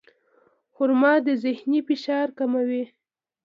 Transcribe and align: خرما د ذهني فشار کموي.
خرما 0.73 1.13
د 1.25 1.27
ذهني 1.43 1.79
فشار 1.87 2.27
کموي. 2.37 2.83